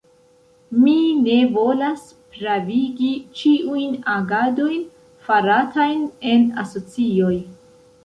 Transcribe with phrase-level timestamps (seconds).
[0.85, 0.93] Mi
[1.25, 2.07] ne volas
[2.37, 3.11] pravigi
[3.43, 4.83] ĉiujn agadojn
[5.29, 7.35] faratajn en asocioj.